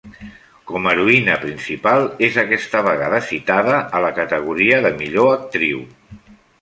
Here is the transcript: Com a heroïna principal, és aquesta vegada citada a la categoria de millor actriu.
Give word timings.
Com 0.69 0.87
a 0.87 0.93
heroïna 0.95 1.35
principal, 1.43 2.07
és 2.29 2.39
aquesta 2.43 2.81
vegada 2.87 3.19
citada 3.33 3.77
a 3.99 4.01
la 4.07 4.11
categoria 4.21 4.81
de 4.87 4.93
millor 5.03 5.31
actriu. 5.37 5.89